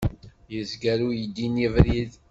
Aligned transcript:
Yezger 0.53 0.99
uydi-nni 1.07 1.65
abrid. 1.69 2.11